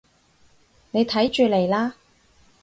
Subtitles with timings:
[0.89, 1.93] 你睇住嚟啦